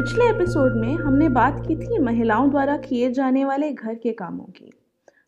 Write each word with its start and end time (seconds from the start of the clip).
पिछले 0.00 0.30
एपिसोड 0.30 0.76
में 0.76 0.94
हमने 0.94 1.28
बात 1.28 1.64
की 1.68 1.76
थी 1.76 1.98
महिलाओं 1.98 2.50
द्वारा 2.50 2.76
किए 2.76 3.10
जाने 3.10 3.44
वाले 3.44 3.72
घर 3.72 3.94
के 3.94 4.12
कामों 4.12 4.44
की। 4.44 4.72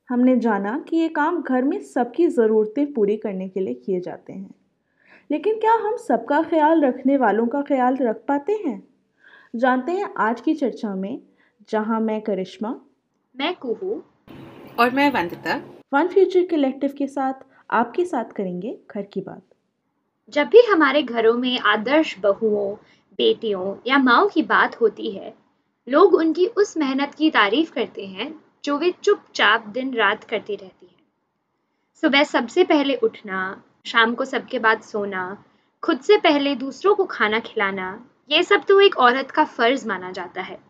हमने 0.09 0.37
जाना 0.37 0.85
कि 0.89 0.97
ये 0.97 1.09
काम 1.09 1.43
घर 1.43 1.63
में 1.63 1.81
सबकी 1.81 2.29
ज़रूरतें 2.29 2.93
पूरी 2.93 3.17
करने 3.17 3.49
के 3.49 3.61
लिए 3.61 3.75
किए 3.75 4.01
जाते 4.01 4.33
हैं। 4.33 4.55
लेकिन 5.31 5.59
क्या 5.59 5.75
हम 5.75 5.97
सबका 5.97 6.43
ख्याल 6.43 6.85
रखने 6.85 7.17
वालों 7.17 7.47
का 7.47 7.63
ख्याल 7.63 7.97
रख 7.97 8.25
पाते 8.29 8.53
हैं? 8.53 8.89
जानते 9.57 9.93
हैं 9.93 10.15
आज 10.17 10.41
की 10.41 10.55
चर्चा 10.55 10.95
में 10.95 11.23
जहाँ 11.71 12.01
मैं 12.01 12.21
करिश्मा 12.21 12.81
मैं 13.37 13.55
कुहू 13.55 14.03
और 14.79 14.91
मैं 14.91 15.11
वंदिता। 15.11 15.63
वन 15.95 16.09
फ्यूचर 16.09 16.47
कलेक्टिव 16.47 16.95
के 16.99 17.07
साथ 17.07 17.35
आपके 17.71 18.05
साथ 18.05 18.25
करेंगे 18.25 18.79
घर 18.91 19.03
की 19.03 19.21
बात। 19.21 19.43
जब 20.31 20.47
भी 20.47 20.63
हमारे 20.73 21.03
घरों 21.03 21.35
में 21.35 21.59
आदर्श 21.59 22.19
बहुओं 22.19 22.77
बेटियों 23.13 23.77
या 23.87 23.99
माओ 23.99 24.29
की 24.29 24.43
बात 24.43 24.81
होती 24.81 25.11
है। 25.11 25.35
लोग 25.89 26.15
उनकी 26.15 26.47
उस 26.47 26.77
मेहनत 26.77 27.15
की 27.15 27.31
तारीफ़ 27.31 27.73
करते 27.73 28.07
हैं, 28.07 28.45
जो 28.65 28.79
वे 28.79 28.95
चुपचाप 29.03 29.67
दिन 29.67 29.95
रात 29.95 30.25
करती 30.25 30.57
रहती 30.57 30.87
हैं। 30.87 31.03
सुबह 32.01 32.25
सबसे 32.25 32.65
पहले 32.65 32.95
उठना, 32.95 33.63
शाम 33.87 34.15
को 34.15 34.25
सबके 34.25 34.59
बाद 34.59 34.81
सोना, 34.81 35.45
खुद 35.83 36.01
से 36.01 36.17
पहले 36.17 36.55
दूसरों 36.55 36.95
को 36.95 37.05
खाना 37.05 37.41
खिलाना, 37.41 38.07
ये 38.31 38.43
सब 38.43 38.65
तो 38.65 38.81
एक 38.81 38.97
औरत 38.97 39.31
का 39.31 39.45
फ़र्ज़ 39.45 39.89
माना 39.89 40.13
जाता 40.13 40.41
है। 40.41 40.61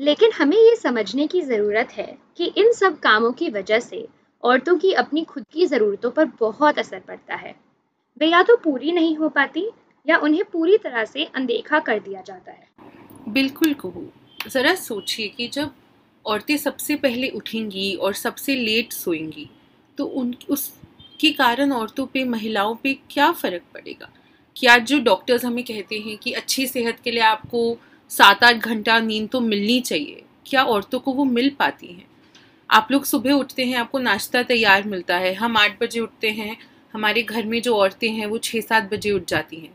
लेकिन 0.00 0.32
हमें 0.32 0.56
ये 0.56 0.76
समझने 0.76 1.26
की 1.26 1.42
ज़रूरत 1.42 1.88
है 1.92 2.18
कि 2.36 2.44
इन 2.44 2.72
सब 2.72 2.98
कामों 2.98 3.32
की 3.32 3.50
वजह 3.50 3.80
से 3.80 4.08
औरतों 4.42 4.78
की 4.78 4.92
अपनी 4.92 5.24
खुद 5.24 5.44
की 5.52 5.66
ज़रूरतों 5.66 6.10
पर 6.10 6.24
बहुत 6.24 6.78
असर 6.78 7.00
पड़ता 7.00 7.34
है। 7.34 7.56
वे 8.18 8.26
या 8.26 8.42
तो 8.42 8.56
पूरी 8.56 8.92
नहीं 8.92 9.16
हो 9.16 9.28
पाती 9.28 9.70
या 10.06 10.16
उन्हें 10.16 10.44
पूरी 10.44 10.76
तरह 10.78 11.04
से 11.04 11.24
अनदेखा 11.26 11.78
कर 11.78 11.98
दिया 11.98 12.22
जाता 12.22 12.52
है। 12.52 12.68
बिल्कुल 13.28 13.72
कहू। 13.74 14.06
ज़रा 14.48 14.74
सोचिए 14.74 15.28
कि 15.28 15.48
जब 15.48 15.70
औरतें 16.24 16.56
सबसे 16.56 16.96
पहले 16.96 17.28
उठेंगी 17.30 17.94
और 17.94 18.14
सबसे 18.14 18.54
लेट 18.56 18.92
सोएँगी 18.92 19.48
तो 19.98 20.04
उन, 20.04 20.34
उसके 20.48 21.30
कारण 21.32 21.72
औरतों 21.72 22.06
पे, 22.06 22.24
महिलाओं 22.24 22.74
पे 22.74 22.94
क्या 23.10 23.30
फ़र्क 23.32 23.62
पड़ेगा? 23.74 24.08
क्या 24.56 24.76
जो 24.78 24.98
डॉक्टर्स 24.98 25.44
हमें 25.44 25.64
कहते 25.64 25.98
हैं 25.98 26.16
कि 26.18 26.32
अच्छी 26.32 26.66
सेहत 26.66 26.98
के 27.04 27.10
लिए 27.10 27.22
आपको 27.22 27.76
सात 28.10 28.44
आठ 28.44 28.56
घंटा 28.56 28.98
नींद 29.00 29.28
तो 29.28 29.40
मिलनी 29.40 29.80
चाहिए, 29.80 30.22
क्या 30.46 30.62
औरतों 30.64 31.00
को 31.00 31.12
वो 31.12 31.24
मिल 31.24 31.50
पाती 31.50 31.86
हैं? 31.86 32.06
आप 32.70 32.88
लोग 32.90 33.04
सुबह 33.04 33.32
उठते 33.32 33.64
हैं, 33.64 33.76
आपको 33.76 33.98
नाश्ता 33.98 34.42
तैयार 34.42 34.84
मिलता 34.84 35.16
है, 35.16 35.32
हम 35.34 35.56
आठ 35.56 35.82
बजे 35.82 36.00
उठते 36.00 36.30
हैं, 36.30 36.56
हमारे 36.94 37.22
घर 37.22 37.46
में 37.46 37.60
जो 37.62 37.76
औरतें 37.76 38.08
हैं 38.08 38.26
वो 38.26 38.38
छः 38.38 38.60
सात 38.60 38.90
बजे 38.92 39.10
उठ 39.10 39.28
जाती 39.28 39.56
हैं। 39.56 39.74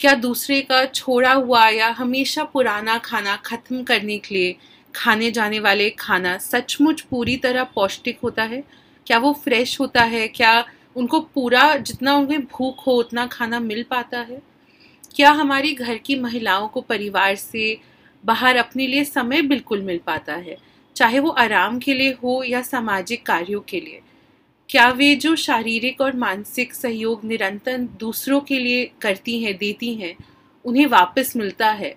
क्या 0.00 0.14
दूसरे 0.14 0.60
का 0.60 0.84
छोड़ा 0.84 1.32
हुआ 1.32 1.68
या 1.68 1.88
हमेशा 1.88 2.44
पुराना 2.44 2.98
खाना 2.98 3.36
ख़त्म 3.36 3.82
करने 3.84 4.18
के 4.18 4.34
लिए 4.34 4.56
खाने 4.94 5.30
जाने 5.30 5.60
वाले 5.60 5.90
खाना 5.90 6.38
सचमुच 6.38 7.00
पूरी 7.00 7.36
तरह 7.36 7.64
पौष्टिक 7.64 8.18
होता 8.22 8.42
है? 8.42 8.62
क्या 9.06 9.18
वो 9.18 9.32
फ्रेश 9.32 9.80
होता 9.80 10.02
है? 10.02 10.28
क्या 10.28 10.64
उनको 10.96 11.20
पूरा 11.20 11.76
जितना 11.76 12.14
उन्हें 12.14 12.44
भूख 12.44 12.86
हो, 12.86 12.92
उतना 12.92 13.26
खाना 13.26 13.60
मिल 13.60 13.82
पाता 13.82 14.20
है? 14.20 14.42
क्या 15.16 15.30
हमारी 15.30 15.72
घर 15.72 15.98
की 15.98 16.16
महिलाओं 16.20 16.68
को 16.68 16.80
परिवार 16.80 17.34
से 17.34 17.80
बाहर 18.24 18.56
अपने 18.56 18.86
लिए 18.86 19.04
समय 19.04 19.42
बिल्कुल 19.42 19.82
मिल 19.82 20.00
पाता 20.06 20.34
है? 20.34 20.56
चाहे 20.96 21.18
वो 21.18 21.30
आराम 21.30 21.78
के 21.78 21.94
लिए 21.94 22.10
हो 22.12 22.42
या 22.42 22.62
सामाजिक 22.62 23.26
कार्यों 23.26 23.60
के 23.60 23.80
लिए। 23.80 24.00
क्या 24.68 24.88
वे 24.88 25.14
जो 25.14 25.34
शारीरिक 25.36 26.00
और 26.00 26.16
मानसिक 26.16 26.74
सहयोग 26.74 27.20
निरंतर 27.24 27.78
दूसरों 28.00 28.40
के 28.40 28.58
लिए 28.58 28.90
करती 29.02 29.38
हैं, 29.42 29.56
देती 29.56 29.94
हैं, 29.94 30.14
उन्हें 30.64 30.86
वापस 30.86 31.32
मिलता 31.36 31.70
है? 31.70 31.94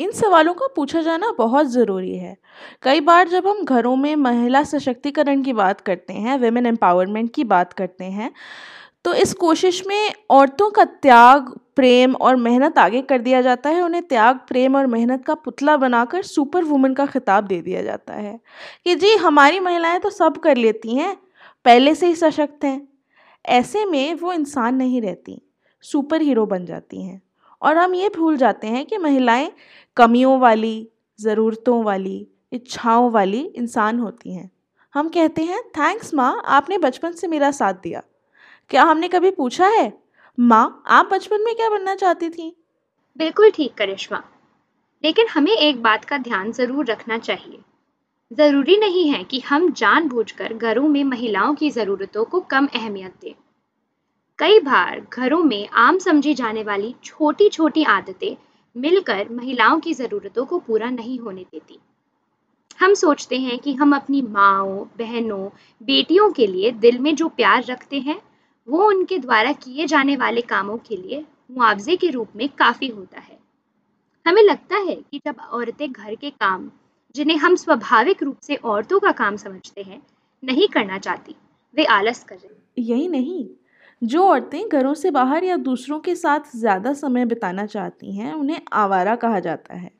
इन 0.00 0.10
सवालों 0.10 0.54
का 0.54 0.66
पूछा 0.76 1.02
जाना 1.02 1.30
बहुत 1.38 1.66
ज़रूरी 1.66 2.16
है। 2.16 2.36
कई 2.82 3.00
बार 3.00 3.28
जब 3.28 3.46
हम 3.46 3.62
घरों 3.64 3.94
में 3.96 4.14
महिला 4.16 4.62
सशक्तिकरण 4.62 5.42
की 5.42 5.52
बात 5.52 5.80
करते 5.80 6.12
हैं 6.12 6.38
वेमेन 6.38 6.66
एम्पावरमेंट 6.66 7.32
की 7.34 7.44
बात 7.44 7.72
करते 7.72 8.04
हैं 8.04 8.32
तो 9.04 9.12
इस 9.14 9.32
कोशिश 9.34 9.82
में 9.86 10.12
औरतों 10.30 10.70
का 10.70 10.84
त्याग, 10.84 11.48
प्रेम 11.76 12.14
और 12.14 12.36
मेहनत 12.36 12.78
आगे 12.78 13.02
कर 13.02 13.18
दिया 13.18 13.40
जाता 13.42 13.70
है। 13.70 13.82
उन्हें 13.82 14.02
त्याग, 14.02 14.36
प्रेम 14.48 14.76
और 14.76 14.86
मेहनत 14.86 15.24
का 15.24 15.34
पुतला 15.34 15.76
बनाकर 15.76 16.22
सुपर 16.22 16.64
वुमन 16.64 16.94
का 16.94 17.06
खिताब 17.06 17.46
दे 17.46 17.60
दिया 17.62 17.82
जाता 17.82 18.14
है 18.14 18.38
कि, 18.84 18.94
जी, 18.94 19.14
हमारी 19.16 19.60
महिलाएँ 19.60 19.98
तो 20.00 20.10
सब 20.10 20.36
कर 20.36 20.56
लेती 20.56 20.96
हैं 20.96 21.16
पहले 21.64 21.94
से 21.94 22.06
ही 22.06 22.14
सशक्त 22.14 22.64
हैं। 22.64 22.88
ऐसे 23.46 23.84
में 23.84 24.14
वो 24.14 24.32
इंसान 24.32 24.74
नहीं 24.74 25.00
रहती 25.00 25.42
सुपर 25.82 26.22
हीरो 26.22 26.46
बन 26.46 26.66
जाती 26.66 27.02
हैं। 27.02 27.22
और 27.62 27.76
हम 27.76 27.94
ये 27.94 28.08
भूल 28.08 28.36
जाते 28.36 28.66
हैं 28.66 28.86
कि 28.86 28.98
महिलाएँ 28.98 29.52
कमियों 29.96 30.40
वाली, 30.40 30.88
ज़रूरतों 31.20 31.84
वाली, 31.84 32.28
इच्छाओं 32.52 33.10
वाली 33.10 33.40
इंसान 33.40 33.98
होती 33.98 34.34
हैं। 34.34 34.50
हम 34.94 35.08
कहते 35.08 35.42
हैं, 35.42 35.62
थैंक्स 35.62 36.14
माँ, 36.14 36.42
आपने 36.44 36.78
बचपन 36.78 37.12
से 37.12 37.26
मेरा 37.26 37.50
साथ 37.50 37.74
दिया। 37.74 38.02
क्या 38.70 38.82
हमने 38.82 39.08
कभी 39.08 39.30
पूछा 39.30 39.66
है? 39.66 39.92
माँ, 40.40 40.82
आप 40.86 41.08
बचपन 41.12 41.40
में 41.40 41.54
क्या 41.54 41.70
बनना 41.70 41.94
चाहती 41.94 42.30
थी? 42.30 42.64
बिल्कुल 43.16 43.50
ठीक 43.50 43.74
करिश्मा। 43.74 44.22
लेकिन 45.04 45.26
हमें 45.26 45.52
एक 45.52 45.82
बात 45.82 46.04
का 46.04 46.18
ध्यान 46.18 46.52
ज़रूर 46.52 46.86
रखना 46.86 47.18
चाहिए। 47.18 47.58
ज़रूरी 48.32 48.76
नहीं 48.76 49.08
है 49.10 49.24
कि 49.24 49.40
हम 49.40 49.72
जानबूझकर 49.72 50.54
घरों 50.54 50.88
में 50.88 51.04
महिलाओं 51.04 51.54
की 51.54 51.70
ज़रूरतों 51.70 52.24
को 52.24 52.40
कम 52.40 52.66
अहमियत 52.66 53.14
दें। 53.20 53.34
कई 54.38 54.60
बार 54.60 55.06
घरों 55.12 55.42
में 55.42 55.68
आम 55.68 55.98
समझी 55.98 56.34
जाने 56.34 56.62
वाली 56.62 56.94
छोटी 57.04 57.48
छोटी 57.48 57.84
आदतें 57.84 58.36
मिलकर 58.76 59.28
महिलाओं 59.30 59.80
की 59.80 59.94
ज़रूरतों 59.94 60.44
को 60.44 60.58
पूरा 60.58 60.90
नहीं 60.90 61.18
होने 61.18 61.44
देती। 61.44 61.78
हम 62.80 62.94
सोचते 62.94 63.36
हैं 63.36 63.58
कि 63.58 63.74
हम 63.74 63.96
अपनी 63.96 64.22
माओ, 64.22 64.84
बहनों, 64.98 65.48
बेटियों 65.82 66.30
के 66.32 66.46
लिए 66.46 66.70
दिल 66.70 66.98
में 66.98 67.14
जो 67.14 67.28
प्यार 67.28 67.64
रखते 67.64 67.98
हैं, 67.98 68.20
वो 68.68 68.88
उनके 68.88 69.18
द्वारा 69.18 69.52
किए 69.52 69.86
जाने 69.86 70.16
वाले 70.16 70.40
कामों 70.40 70.78
के 70.78 70.96
लिए 70.96 71.24
मुआवजे 71.50 71.96
के 71.96 72.10
रूप 72.10 72.28
में 72.36 72.48
काफ़ी 72.48 72.88
होता 72.88 73.20
है। 73.20 73.38
हमें 74.26 74.42
लगता 74.42 74.76
है 74.76 74.94
कि 74.94 75.20
जब 75.26 75.36
औरतें 75.50 75.92
घर 75.92 76.14
के 76.14 76.30
काम 76.30 76.70
जिन्हें 77.14 77.36
हम 77.38 77.54
स्वाभाविक 77.56 78.22
रूप 78.22 78.38
से 78.42 78.54
औरतों 78.56 78.98
का 79.00 79.12
काम 79.14 79.36
समझते 79.38 79.82
हैं, 79.82 80.00
नहीं 80.42 80.68
करना 80.68 80.98
चाहती। 81.00 81.34
वे 81.74 81.84
आलस 81.86 82.24
कर 82.24 82.36
रही 82.36 82.84
यही 82.84 83.08
नहीं, 83.08 83.46
जो 84.02 84.24
औरतें 84.24 84.68
घरों 84.70 84.92
से 84.94 85.10
बाहर 85.10 85.44
या 85.44 85.56
दूसरों 85.58 85.98
के 86.00 86.14
साथ 86.16 86.56
ज़्यादा 86.56 86.92
समय 86.94 87.24
बिताना 87.26 87.64
चाहती 87.66 88.16
हैं, 88.16 88.32
उन्हें 88.34 88.60
आवारा 88.74 89.14
कहा 89.16 89.40
जाता 89.40 89.74
है। 89.76 89.90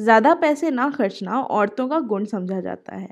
ज़्यादा 0.00 0.34
पैसे 0.36 0.70
ना 0.70 0.88
खर्चना 0.90 1.40
औरतों 1.40 1.88
का 1.88 1.98
गुण 2.02 2.24
समझा 2.26 2.60
जाता 2.60 2.96
है। 2.96 3.08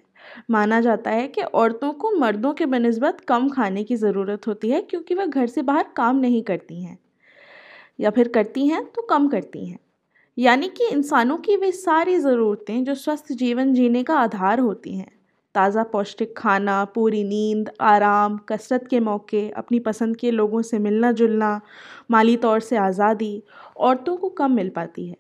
माना 0.50 0.80
जाता 0.80 1.10
है 1.10 1.26
कि 1.28 1.42
औरतों 1.42 1.92
को 1.94 2.10
मर्दों 2.12 2.52
के 2.54 2.66
बनस्बत 2.66 3.20
कम 3.28 3.48
खाने 3.50 3.84
की 3.84 3.96
ज़रूरत 3.96 4.46
होती 4.46 4.70
है, 4.70 4.80
क्योंकि 4.82 5.14
वह 5.14 5.26
घर 5.26 5.46
से 5.48 5.62
बाहर 5.62 5.86
काम 5.96 6.16
नहीं 6.18 6.42
करती 6.44 6.82
हैं, 6.82 6.98
या 8.00 8.10
फिर 8.10 8.28
करती 8.30 8.66
हैं 8.68 8.84
तो 8.86 9.02
कम 9.10 9.28
करती 9.28 9.66
हैं। 9.66 9.78
यानी 10.38 10.68
कि 10.68 10.86
इंसानों 10.86 11.36
की 11.36 11.56
वे 11.56 11.72
सारी 11.72 12.16
ज़रूरतें 12.18 12.84
जो 12.84 12.94
स्वस्थ 12.94 13.32
जीवन 13.32 13.72
जीने 13.74 14.02
का 14.02 14.14
आधार 14.16 14.60
होती 14.60 14.96
हैं। 14.96 15.10
ताज़ा 15.54 15.82
पौष्टिक 15.82 16.34
खाना, 16.38 16.84
पूरी 16.84 17.24
नींद, 17.24 17.70
आराम, 17.80 18.38
कसरत 18.38 18.86
के 18.90 19.00
मौके, 19.00 19.48
अपनी 19.50 19.80
पसंद 19.80 20.16
के 20.16 20.30
लोगों 20.30 20.62
से 20.62 20.78
मिलना 20.78 21.12
जुलना, 21.12 21.60
माली 22.10 22.36
तौर 22.36 22.60
से 22.60 22.76
आज़ादी, 22.76 23.42
औरतों 23.76 24.16
को 24.16 24.28
कम 24.28 24.52
मिल 24.52 24.70
पाती 24.70 25.08
है। 25.08 25.16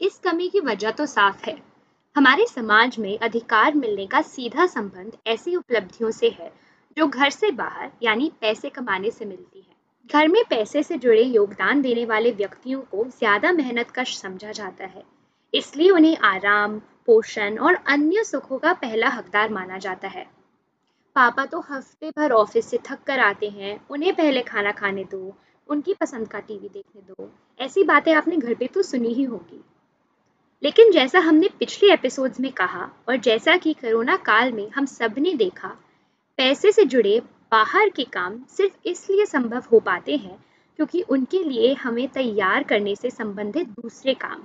इस 0.00 0.18
कमी 0.18 0.48
की 0.48 0.60
वजह 0.60 0.90
तो 0.90 1.06
साफ़ 1.06 1.44
है। 1.44 1.56
हमारे 2.16 2.46
समाज 2.46 2.98
में 2.98 3.18
अधिकार 3.18 3.74
मिलने 3.74 4.06
का 4.06 4.20
सीधा 4.22 4.66
संबंध 4.66 5.16
ऐसी 5.26 5.56
उपलब्धियों 5.56 6.10
से 6.10 6.28
है, 6.28 6.52
जो 6.96 7.06
घर 7.06 7.30
से 7.30 7.50
बाहर, 7.50 7.90
यानी 8.02 8.32
पैसे 8.40 8.68
कमाने 8.68 9.10
से 9.10 9.24
मिलती 9.24 9.58
है। 9.58 9.77
घर 10.12 10.28
में 10.28 10.44
पैसे 10.50 10.82
से 10.82 10.98
जुड़े 10.98 11.22
योगदान 11.22 11.82
देने 11.82 12.04
वाले 12.04 12.30
व्यक्तियों 12.32 12.80
को 12.80 13.04
ज़्यादा 13.04 13.52
मेहनत 13.52 13.90
कश 13.90 14.16
समझा 14.18 14.52
जाता 14.52 14.84
है। 14.84 15.02
इसलिए 15.54 15.90
उन्हें 15.90 16.16
आराम, 16.16 16.78
पोषण 16.78 17.58
और 17.58 17.74
अन्य 17.74 18.24
सुखों 18.24 18.58
का 18.58 18.72
पहला 18.72 19.08
हकदार 19.08 19.50
माना 19.50 19.78
जाता 19.78 20.08
है। 20.08 20.26
पापा 21.16 21.46
तो 21.46 21.60
हफ़्ते 21.60 22.10
भर 22.10 22.32
ऑफ़िस 22.32 22.66
से 22.66 22.78
थक 22.78 23.02
कर 23.06 23.20
आते 23.20 23.48
हैं, 23.48 23.80
उन्हें 23.90 24.14
पहले 24.14 24.42
खाना 24.42 24.72
खाने 24.72 25.04
दो, 25.04 25.36
उनकी 25.68 25.94
पसंद 25.94 26.28
का 26.28 26.40
टीवी 26.40 26.68
देखने 26.68 27.02
दो। 27.02 27.30
ऐसी 27.60 27.84
बातें 27.84 28.14
आपने 28.14 28.36
घर 28.36 28.54
पे 28.54 28.66
तो 28.66 28.82
सुनी 28.82 29.08
ही 29.08 29.24
होगी। 29.24 29.64
लेकिन 30.62 30.92
जैसा 30.92 31.18
हमने 31.18 31.48
पिछले 31.58 31.92
एपिसोड्स 31.92 32.40
में 32.40 32.52
कहा 32.52 32.90
और 33.08 33.16
जैसा 33.16 33.56
कि 33.56 33.72
कोरोना 33.72 34.16
काल 34.16 34.52
में 34.52 34.70
हम 34.70 34.86
सबने 34.86 35.34
देखा, 35.34 35.68
पैसे 36.36 36.72
से 36.72 36.84
जुड़े 36.84 37.20
बाहर 37.52 37.88
के 37.88 38.04
काम 38.04 38.38
सिर्फ़ 38.48 38.88
इसलिए 38.88 39.26
संभव 39.26 39.62
हो 39.72 39.78
पाते 39.80 40.16
हैं 40.16 40.36
क्योंकि 40.78 41.00
उनके 41.08 41.42
लिए 41.44 41.72
हमें 41.74 42.08
तैयार 42.08 42.62
करने 42.62 42.94
से 42.96 43.10
संबंधित 43.10 43.68
दूसरे 43.70 44.14
काम, 44.14 44.42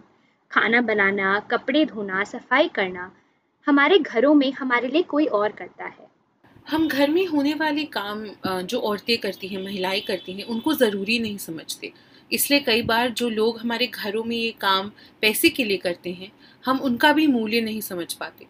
खाना 0.51 0.81
बनाना, 0.81 1.39
कपड़े 1.51 1.85
धोना, 1.85 2.23
सफ़ाई 2.23 2.67
करना, 2.67 3.11
हमारे 3.67 3.97
घरों 3.99 4.33
में 4.33 4.51
हमारे 4.51 4.87
लिए 4.87 5.01
कोई 5.03 5.25
और 5.25 5.51
करता 5.51 5.85
है। 5.85 6.07
हम 6.67 6.87
घर 6.87 7.09
में 7.09 7.25
होने 7.27 7.53
वाले 7.53 7.83
काम 7.93 8.25
जो 8.45 8.79
औरतें 8.79 9.17
करती 9.17 9.47
हैं, 9.47 9.63
महिलाएँ 9.63 10.01
करती 10.01 10.33
हैं, 10.33 10.45
उनको 10.45 10.73
ज़रूरी 10.73 11.19
नहीं 11.19 11.37
समझते। 11.37 11.91
इसलिए 12.31 12.59
कई 12.59 12.81
बार 12.81 13.09
जो 13.11 13.29
लोग 13.29 13.59
हमारे 13.59 13.87
घरों 13.87 14.23
में 14.23 14.35
ये 14.35 14.51
काम 14.61 14.91
पैसे 15.21 15.49
के 15.49 15.63
लिए 15.63 15.77
करते 15.77 16.11
हैं, 16.11 16.31
हम 16.63 16.79
उनका 16.79 17.13
भी 17.13 17.27
मूल्य 17.27 17.61
नहीं 17.61 17.81
समझ 17.81 18.13
पाते। 18.13 18.45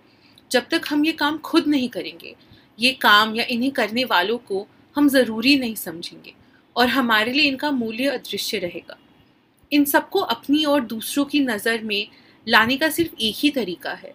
जब 0.51 0.67
तक 0.71 0.81
हम 0.89 1.05
ये 1.05 1.11
काम 1.13 1.37
खुद 1.43 1.67
नहीं 1.67 1.89
करेंगे 1.89 2.35
ये 2.79 2.91
काम 2.93 3.35
या 3.35 3.45
इन्हें 3.49 3.71
करने 3.71 4.03
वालों 4.03 4.37
को 4.37 4.65
हम 4.95 5.07
ज़रूरी 5.09 5.55
नहीं 5.59 5.75
समझेंगे 5.75 6.33
और 6.75 6.87
हमारे 6.87 7.31
लिए 7.33 7.47
इनका 7.47 7.71
मूल्य 7.71 8.07
अदृश्य 8.07 8.57
रहेगा। 8.57 8.97
इन 9.71 9.85
सबको 9.85 10.19
अपनी 10.19 10.63
और 10.65 10.81
दूसरों 10.81 11.25
की 11.25 11.39
नज़र 11.39 11.83
में 11.83 12.07
लाने 12.47 12.77
का 12.77 12.89
सिर्फ़ 12.89 13.15
एक 13.21 13.35
ही 13.37 13.49
तरीका 13.49 13.91
है। 13.93 14.13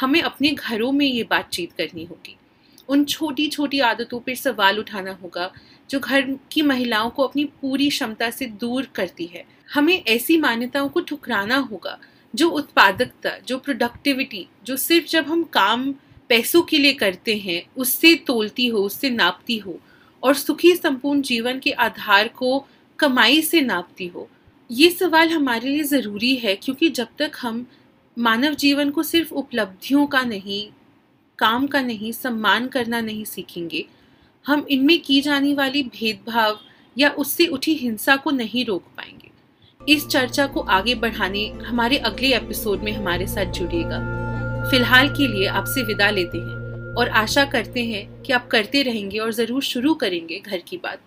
हमें 0.00 0.20
अपने 0.22 0.50
घरों 0.50 0.90
में 0.92 1.06
ये 1.06 1.22
बातचीत 1.24 1.72
करनी 1.72 2.04
होगी। 2.04 2.36
उन 2.88 3.04
छोटी 3.04 3.46
छोटी 3.48 3.80
आदतों 3.80 4.18
पर 4.20 4.34
सवाल 4.34 4.78
उठाना 4.78 5.12
होगा 5.12 5.50
जो 5.90 6.00
घर 6.00 6.30
की 6.52 6.62
महिलाओं 6.62 7.10
को 7.10 7.22
अपनी 7.22 7.44
पूरी 7.62 7.88
क्षमता 7.88 8.30
से 8.30 8.46
दूर 8.60 8.88
करती 8.94 9.26
है। 9.26 9.44
हमें 9.74 10.02
ऐसी 10.04 10.36
मान्यताओं 10.38 10.88
को 10.88 11.00
ठुकराना 11.00 11.56
होगा 11.56 11.98
जो 12.34 12.48
उत्पादकता, 12.50 13.30
जो 13.38 13.58
प्रोडक्टिविटी 13.58 14.46
जो 14.64 14.76
सिर्फ़ 14.76 15.06
जब 15.06 15.26
हम 15.26 15.42
काम 15.44 15.94
पैसों 16.28 16.62
के 16.62 16.78
लिए 16.78 16.92
करते 16.92 17.36
हैं, 17.36 17.62
उससे 17.76 18.14
तोलती 18.14 18.66
हो, 18.66 18.78
उससे 18.78 19.10
नापती 19.10 19.58
हो 19.58 19.78
और 20.22 20.34
सुखी 20.34 20.74
संपूर्ण 20.76 21.22
जीवन 21.22 21.58
के 21.58 21.70
आधार 21.70 22.28
को 22.28 22.66
कमाई 22.98 23.42
से 23.42 23.60
नापती 23.60 24.06
हो। 24.06 24.28
ये 24.70 24.90
सवाल 24.90 25.28
हमारे 25.28 25.70
लिए 25.70 25.82
ज़रूरी 25.82 26.36
है 26.36 26.56
क्योंकि 26.56 26.90
जब 26.90 27.08
तक 27.18 27.32
हम 27.40 27.66
मानव 28.18 28.54
जीवन 28.54 28.90
को 28.90 29.02
सिर्फ़ 29.02 29.34
उपलब्धियों 29.34 30.06
का 30.06 30.22
नहीं, 30.22 30.68
काम 31.38 31.66
का 31.66 31.80
नहीं, 31.80 32.12
सम्मान 32.12 32.68
करना 32.68 33.00
नहीं 33.00 33.24
सीखेंगे, 33.24 33.86
हम 34.46 34.66
इनमें 34.70 35.02
की 35.02 35.20
जाने 35.20 35.54
वाली 35.54 35.82
भेदभाव 35.82 36.60
या 36.98 37.10
उससे 37.10 37.46
उठी 37.46 37.74
हिंसा 37.74 38.16
को 38.16 38.30
नहीं 38.30 38.64
रोक 38.64 38.82
पाएँगे। 38.82 39.30
इस 39.92 40.06
चर्चा 40.06 40.46
को 40.46 40.60
आगे 40.60 40.94
बढ़ाने 40.94 41.48
हमारे 41.48 41.98
अगले 41.98 42.36
एपिसोड 42.36 42.82
में 42.82 42.92
हमारे 42.92 43.26
साथ 43.26 43.52
जुड़िएगा। 43.52 44.27
फ़िलहाल 44.70 45.08
के 45.08 45.26
लिए 45.28 45.46
आपसे 45.48 45.82
विदा 45.82 46.08
लेते 46.10 46.38
हैं 46.38 46.94
और 46.94 47.08
आशा 47.08 47.44
करते 47.44 47.84
हैं 47.84 48.22
कि 48.22 48.32
आप 48.32 48.48
करते 48.48 48.82
रहेंगे 48.82 49.18
और 49.18 49.32
ज़रूर 49.32 49.62
शुरू 49.62 49.94
करेंगे 49.94 50.40
घर 50.40 50.58
की 50.58 50.76
बात। 50.76 50.98